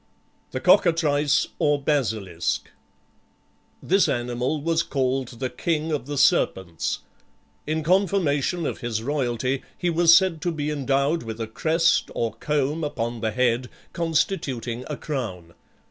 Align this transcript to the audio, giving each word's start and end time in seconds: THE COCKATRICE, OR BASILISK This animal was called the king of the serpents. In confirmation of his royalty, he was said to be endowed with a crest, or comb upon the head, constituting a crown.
THE 0.49 0.59
COCKATRICE, 0.59 1.49
OR 1.59 1.79
BASILISK 1.79 2.71
This 3.83 4.09
animal 4.09 4.59
was 4.59 4.81
called 4.81 5.27
the 5.37 5.51
king 5.51 5.91
of 5.91 6.07
the 6.07 6.17
serpents. 6.17 7.01
In 7.67 7.83
confirmation 7.83 8.65
of 8.65 8.79
his 8.79 9.03
royalty, 9.03 9.61
he 9.77 9.91
was 9.91 10.17
said 10.17 10.41
to 10.41 10.51
be 10.51 10.71
endowed 10.71 11.21
with 11.21 11.39
a 11.39 11.45
crest, 11.45 12.09
or 12.15 12.33
comb 12.33 12.83
upon 12.83 13.21
the 13.21 13.29
head, 13.29 13.69
constituting 13.93 14.85
a 14.89 14.97
crown. 14.97 15.53